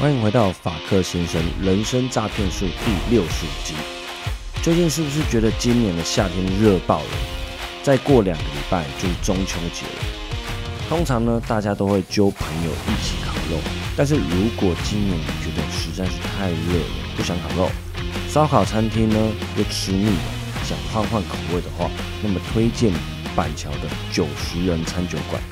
[0.00, 3.74] 欢迎回到法克先生人生诈骗术第六十五集。
[4.62, 7.08] 最近是不是觉得今年的夏天热爆了？
[7.82, 10.88] 再过两个礼拜就是中秋节了。
[10.88, 13.58] 通常呢，大家都会揪朋友一起烤肉。
[13.94, 17.70] 但是如果今年觉得实在是太热了，不想烤肉，
[18.26, 19.16] 烧烤餐厅呢
[19.58, 21.90] 又吃腻了，想换换口味的话，
[22.22, 22.90] 那么推荐
[23.36, 23.80] 板桥的
[24.10, 25.42] 九十人餐酒馆。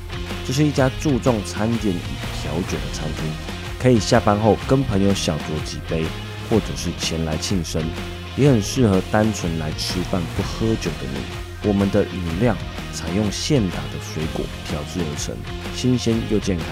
[0.46, 2.00] 这是一家注重餐点与
[2.40, 3.30] 调酒的餐厅，
[3.80, 6.04] 可以下班后跟朋友小酌几杯，
[6.50, 7.82] 或者是前来庆生，
[8.36, 11.68] 也很适合单纯来吃饭不喝酒的你。
[11.68, 12.56] 我们的饮料
[12.92, 15.34] 采用现打的水果调制而成，
[15.74, 16.66] 新鲜又健康。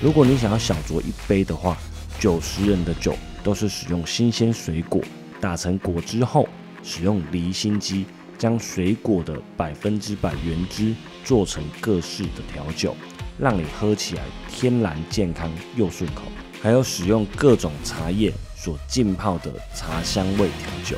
[0.00, 1.76] 如果你想要小酌一杯的话，
[2.18, 5.00] 九十人的酒都是使用新鲜水果
[5.40, 6.48] 打成果汁后，
[6.82, 8.06] 使用离心机
[8.38, 12.96] 将水果的百分之百原汁做成各式的调酒，
[13.38, 16.22] 让你喝起来天然健康又顺口。
[16.62, 20.96] 还有使用各种茶叶所浸泡的茶香味调酒，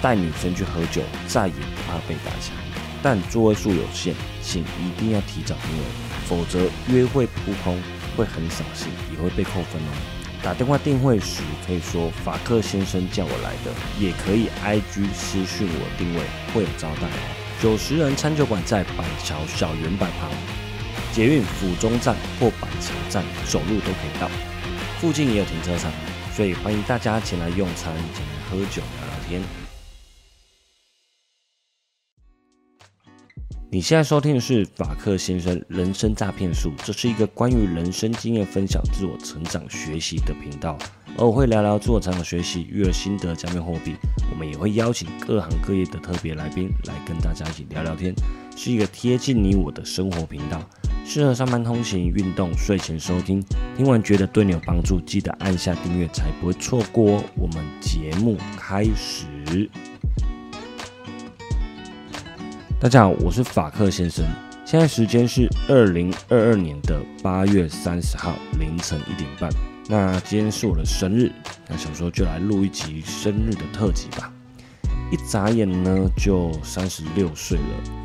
[0.00, 2.54] 带女生去喝酒再也不怕被打枪。
[3.02, 5.84] 但座位数有限，请一定要提早订位，
[6.26, 7.80] 否则约会扑空。
[8.16, 9.90] 会很扫兴，也会被扣分哦。
[10.42, 16.20] 打电话订会时可以说法克先生叫我来的，也可以 IG 私讯我定位，
[16.52, 17.36] 会有招待哦。
[17.62, 20.28] 九十人餐酒馆在板桥小圆板旁，
[21.12, 24.28] 捷运府中站或板桥站走路都可以到，
[25.00, 25.90] 附近也有停车场，
[26.36, 29.42] 所以欢迎大家前来用餐、前来喝酒、聊聊天。
[33.70, 40.76] 你现在收听的是法克先生人生诈骗术，这是一个关于人生经验分享、自我成长学习的频道，
[41.16, 43.94] 而我会聊聊自我成长学习、育儿心得、加密货币。
[44.30, 48.12] 我们也会邀请各行各业的特别来宾来跟大家一起聊聊天，
[48.54, 50.62] 是一个贴近你我的生活频道，
[51.04, 53.42] 适合上班通勤、运动、睡前收听。
[53.76, 57.24] 听完觉得对你有帮助，记得按下订阅，才不会错过哦。
[57.36, 59.68] 我们节目开始。
[62.78, 64.24] 大家好，我是法克先生。
[64.64, 69.50] 现在时间是二零二二年的八月三十号凌晨一点半。
[69.88, 71.32] 那今天是我的生日，
[71.68, 74.32] 那想说就来录一集生日的特辑吧。
[75.10, 77.99] 一眨眼呢，就三十六岁了，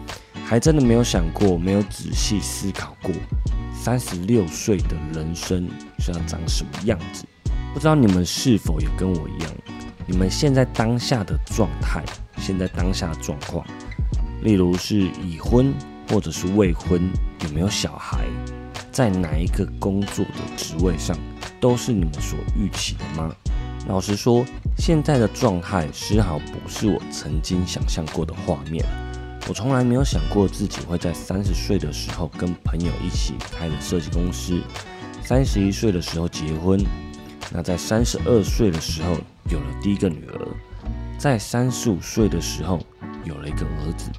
[0.47, 3.11] 还真的没有想过，没有仔细思考过，
[3.73, 5.67] 三十六岁的人生
[5.97, 7.25] 是要长什么样子。
[7.73, 9.51] 不知道你们是否也跟我一样？
[10.05, 12.03] 你们现在当下的状态，
[12.37, 13.65] 现在当下的状况。
[14.43, 15.73] 例如是已婚
[16.07, 17.01] 或者是未婚，
[17.43, 18.23] 有没有小孩，
[18.91, 21.17] 在哪一个工作的职位上，
[21.59, 23.35] 都是你们所预期的吗？
[23.87, 24.45] 老实说，
[24.77, 28.85] 现在的状态丝毫不是我曾经想象过的画面。
[29.47, 34.61] 我从来没有想过自己会在三十岁的时候跟朋友一起开了设计公司，
[35.23, 36.83] 三十一岁的时候结婚，
[37.51, 39.15] 那在三十二岁的时候
[39.49, 40.47] 有了第一个女儿，
[41.17, 42.79] 在三十五岁的时候。
[43.25, 44.11] 有了一个儿子，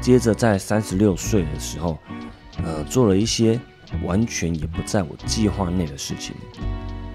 [0.00, 1.98] 接着在三十六岁的时候，
[2.64, 3.60] 呃，做了一些
[4.04, 6.34] 完全也不在我计划内的事情。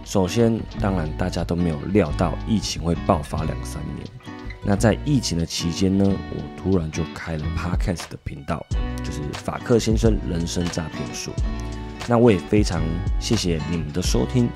[0.05, 4.36] 首先，当然大家都没有料到疫情会爆发两三年。
[4.69, 8.63] 那在疫情的期间呢，我突然就开了 Podcast 的频道，
[9.01, 11.31] 就是法克先生人生诈骗术。
[12.05, 12.81] 那我也非常
[13.17, 14.49] 谢谢你们的收听，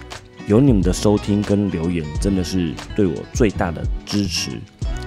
[0.48, 4.60] 有你们的收听跟留言，真的是对我最大的支持。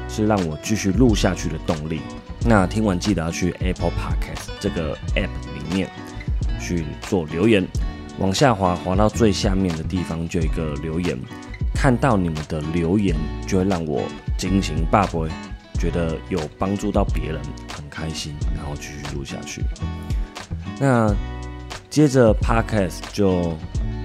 [0.08, 2.00] 是让我继续录下去的动力。
[2.46, 5.90] 那听完记得要去 Apple Podcast 这个 App 里面
[6.60, 7.66] 去做留言，
[8.18, 11.18] 往下滑，滑到最下面的地方就有一个留言。
[11.74, 13.14] 看到你们的留言，
[13.46, 14.02] 就会让我
[14.38, 15.28] 惊醒爸爸，
[15.78, 17.40] 觉得有帮助到别人，
[17.72, 19.62] 很开心，然后继续录下去。
[20.78, 21.14] 那
[21.90, 23.56] 接着 Podcast 就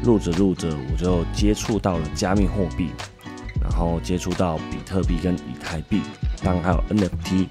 [0.04, 2.90] 录着录着，我就接触到了加密货币。
[3.62, 6.02] 然后接触到比特币跟以太币，
[6.42, 7.48] 当然还有 NFT，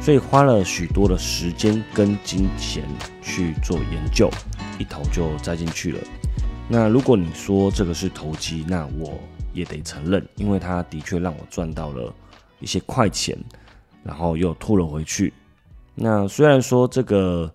[0.00, 2.82] 所以花了许多的时间跟金钱
[3.22, 4.30] 去做研究，
[4.78, 6.00] 一头就栽进去了。
[6.66, 9.20] 那如果你说这个是投机，那我
[9.52, 12.14] 也得承认，因为它的确让我赚到了
[12.60, 13.36] 一些快钱，
[14.02, 15.32] 然后又吐了回去。
[15.94, 17.52] 那虽然说这个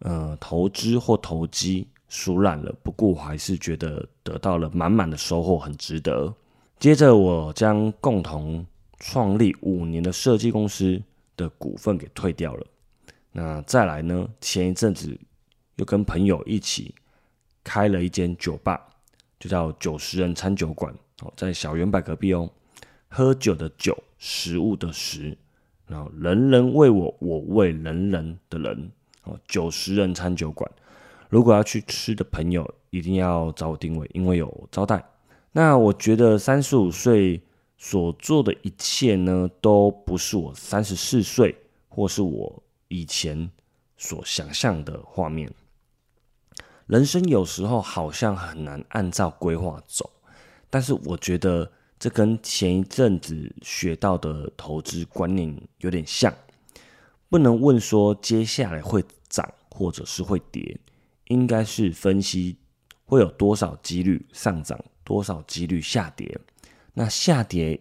[0.00, 6.32] 呃投资或投机输烂了，不过我还是觉得得到了满满的收获，很值得。
[6.78, 8.64] 接着，我将共同
[8.98, 11.00] 创立五年的设计公司
[11.36, 12.66] 的股份给退掉了。
[13.32, 14.28] 那再来呢？
[14.40, 15.18] 前一阵子
[15.76, 16.94] 又跟朋友一起
[17.62, 18.80] 开了一间酒吧，
[19.40, 20.94] 就叫九十人餐酒馆
[21.36, 22.50] 在小圆柏隔壁哦。
[23.08, 25.38] 喝酒的酒，食物的食，
[25.86, 28.90] 然后人人为我，我为人人的人
[29.22, 29.38] 哦。
[29.46, 30.68] 九十人餐酒馆，
[31.28, 35.04] 如果要去吃的朋友，一定要找我定位，因为有招待。
[35.52, 37.40] 那我觉得三十五岁
[37.78, 41.54] 所做的一切呢，都不是我三十四岁
[41.88, 43.48] 或是我以前
[43.96, 45.52] 所想象的画面。
[46.86, 50.10] 人生有时候好像很难按照规划走，
[50.74, 56.34] 但是我觉得这跟前一阵子学到的投资观念有点像。
[57.28, 60.76] 不能问说接下来会涨或者是会跌，
[61.28, 62.58] 应该是分析
[63.04, 66.36] 会有多少几率上涨，多少几率下跌。
[66.92, 67.80] 那下跌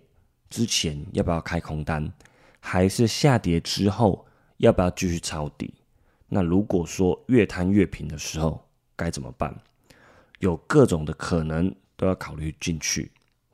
[0.52, 2.14] 之前要不要开空单，
[2.60, 4.24] 还是下跌之后
[4.58, 5.74] 要不要继续抄底？
[6.28, 8.64] 那如果说越摊越平的时候
[8.96, 9.60] 该怎么办？
[10.38, 13.12] 有各种的可能都要考虑进去。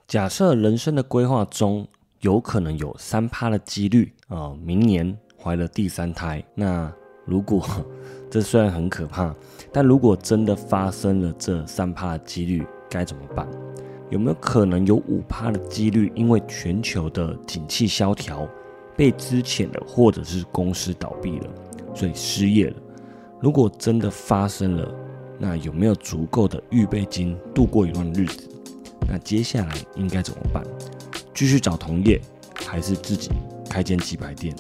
[0.07, 1.87] 假设人生的规划中
[2.21, 5.17] 有可能有三趴的几率啊，明年。
[5.41, 6.91] 怀了第三胎，那
[7.23, 7.65] 如果
[8.29, 9.33] 这虽然很可怕，
[9.71, 13.47] 但如果真的发生了这三趴的几率该怎么办？
[14.09, 18.45] 有没有可能有五趴的几率因为全球的景气萧条
[18.97, 21.47] 被资遣了，或者是公司倒闭了，
[21.95, 22.75] 所以失业了？
[23.39, 24.93] 如果真的发生了，
[25.39, 28.49] 那有没有足够的预备金度过一段日子？
[29.07, 30.63] 那接下来应该怎么办？
[31.33, 32.21] 继续找同业，
[32.65, 33.29] 还是自己
[33.69, 34.53] 开间鸡排店？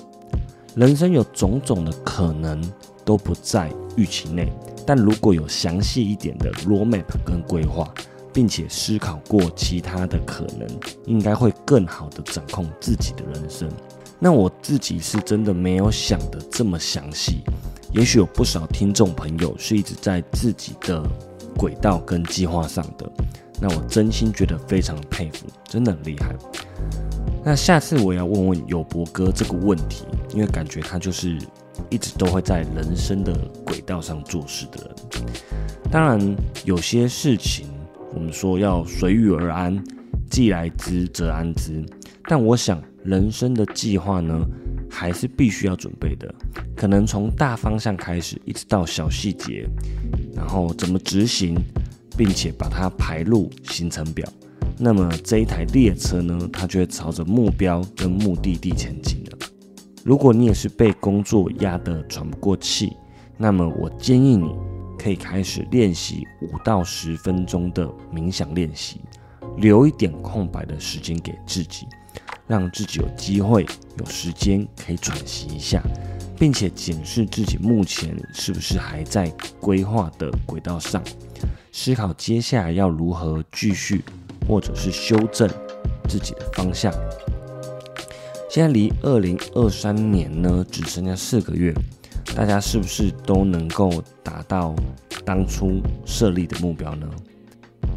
[0.75, 2.63] 人生有种种的可能
[3.03, 4.51] 都不在预期内，
[4.85, 7.93] 但如果有详细一点的 roadmap 跟规划，
[8.31, 10.67] 并且思考过其他的可能，
[11.05, 13.69] 应该会更好的掌控自己的人生。
[14.19, 17.41] 那我自己是真的没有想的这么详细，
[17.91, 21.03] 也许有不少听众朋友是一直在自己的
[21.57, 23.09] 轨道跟计划上的，
[23.59, 26.35] 那我真心觉得非常佩服，真的很厉害。
[27.43, 31.37] 那下次我要问问有博哥这个问题，因为感觉他就是
[31.89, 33.33] 一直都会在人生的
[33.65, 35.25] 轨道上做事的人。
[35.89, 36.35] 当然，
[36.65, 37.67] 有些事情
[38.13, 39.83] 我们说要随遇而安，
[40.29, 41.83] 既来之则安之。
[42.25, 44.45] 但我想，人生的计划呢，
[44.89, 46.33] 还是必须要准备的。
[46.75, 49.67] 可能从大方向开始，一直到小细节，
[50.33, 51.55] 然后怎么执行，
[52.17, 54.27] 并且把它排入行程表。
[54.77, 59.37] 那么这一台列车呢，它就会朝着目标跟目的地前进了。
[60.05, 62.93] 如果你也是被工作压得喘不过气，
[63.37, 64.49] 那么我建议你
[64.97, 69.01] 可以开始练习五到十分钟的冥想练习，
[69.57, 71.85] 留一点空白的时间给自己，
[72.47, 73.65] 让自己有机会
[73.97, 75.81] 有时间可以喘息一下，
[76.37, 81.03] 并且检视自己目前是不是还在规划的轨道上，
[81.71, 84.03] 思考接下来要如何继续。
[84.47, 85.47] 或者是修正
[86.07, 86.91] 自己的方向。
[88.49, 91.71] 现在离二零二三年呢，只剩下四个月，
[92.35, 94.73] 大家是不是都能够达到
[95.23, 97.07] 当初设立的目标呢？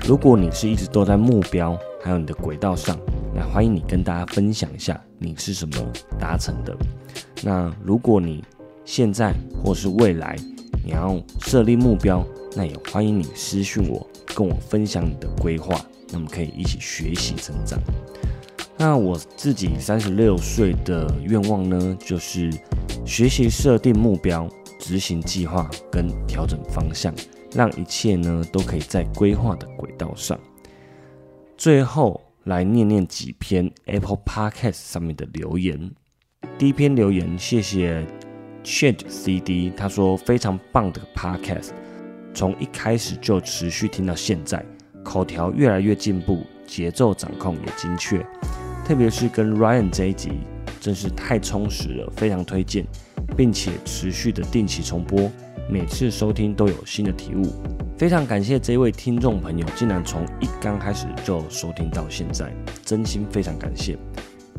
[0.07, 1.75] 如果你是一直都在目标
[2.05, 2.99] 还有你的轨道上，
[3.35, 6.77] 那欢迎你跟大家分享一下你是什么达成的。
[7.43, 8.45] 那如果你
[8.85, 10.37] 现在或是未来
[10.85, 12.25] 你要设立目标，
[12.55, 15.81] 那也欢迎你私讯我，跟我分享你的规划。
[16.15, 17.79] 那么可以一起学习成长。
[18.77, 22.53] 那我自己三十六岁的愿望呢，就是
[23.07, 24.47] 学习设定目标、
[24.79, 27.15] 执行计划跟调整方向，
[27.55, 30.39] 让一切呢都可以在规划的轨道上。
[31.57, 35.91] 最后来念念几篇 Apple Podcast 上面的留言。
[36.59, 38.05] 第一篇留言，谢谢
[38.65, 41.71] Change CD，他说非常棒的 Podcast，
[42.35, 44.65] 从一开始就持续听到现在。
[45.05, 48.25] 口条越来越进步，节奏掌控也精确，
[48.85, 50.31] 特别是跟 Ryan 这一集，
[50.81, 52.87] 真是太充实了，非常推荐，
[53.37, 55.31] 并且持续的定期重播，
[55.69, 57.43] 每次收听都有新的体悟。
[57.97, 62.53] 非常感谢这位听众朋友，竟然从一刚开始就收听到现在，
[62.85, 63.97] 真心非常感谢。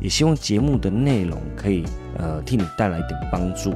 [0.00, 1.84] 也希望节目的内容可以
[2.18, 3.72] 呃替你带来一点帮助。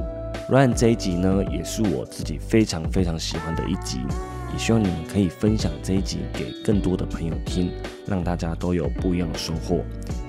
[0.49, 3.99] Run 这一集呢，也是我自己非常非常喜欢的一集。
[4.51, 7.71] 也希望你们可以分享这一集给更多的朋友听，
[8.07, 9.83] 让大家都有不一样的收获。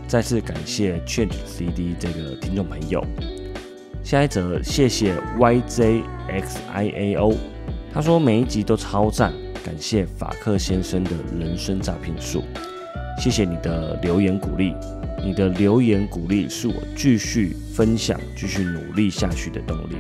[0.07, 3.02] 再次感谢 Change CD 这个听众朋友。
[4.02, 7.37] 下一则，谢谢 YJXIAO，
[7.92, 9.33] 他说每一集都超赞，
[9.64, 12.42] 感谢法克先生的人生诈骗术。
[13.19, 14.75] 谢谢你的留言鼓励，
[15.25, 19.97] 你的留言鼓励是我继续分享、继续努力下去的动力。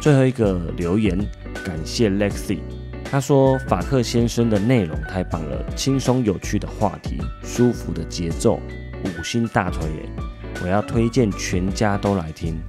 [0.00, 1.18] 最后一个留言。
[1.62, 2.60] 感谢 Lexi，
[3.04, 8.58] 他说法克先生的内容太棒了，轻松有趣的话题，舒服的节奏，
[9.04, 10.08] 五星大腿耶！
[10.62, 12.60] 我要推荐全家都来听。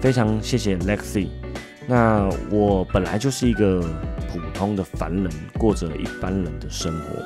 [0.00, 1.28] 非常谢谢 Lexi。
[1.86, 3.80] 那我本来就是一个
[4.32, 7.16] 普通的凡人，过着一般人的生活，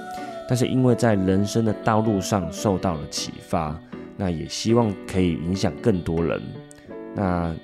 [0.49, 3.79] 但是因为在人生的道路上受到了启发，
[4.17, 6.43] 那也希望可以影响更多人。
[7.15, 7.55] 那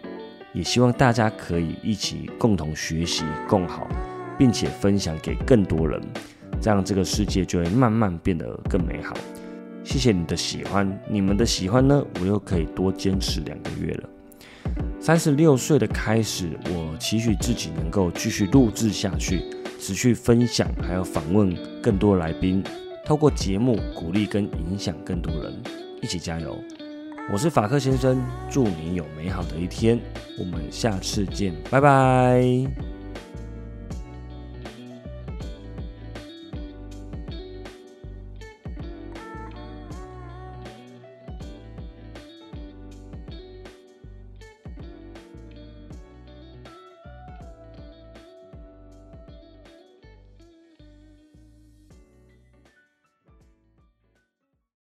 [0.53, 3.89] 也希望大家可以一起共同学习共好，
[4.37, 6.01] 并且分享给更多人，
[6.61, 9.15] 这样这个世界就会慢慢变得更美好。
[9.83, 14.09] 谢谢你的喜欢，你们的喜欢呢，我又可以多坚持两个月了。
[15.01, 19.43] 三十六岁的开始，我期许自己能够继续录制下去，
[19.81, 22.63] 持续分享，还有访问更多来宾，
[23.05, 25.53] 透过节目鼓励跟影响更多人，
[26.03, 26.57] 一起加油！
[27.33, 29.99] 我是法克先生，祝你有美好的一天，
[30.39, 32.90] 我们下次见，拜拜。